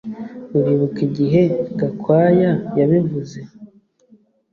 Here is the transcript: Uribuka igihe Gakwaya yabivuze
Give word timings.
Uribuka 0.57 0.99
igihe 1.07 1.41
Gakwaya 1.79 2.51
yabivuze 2.77 3.39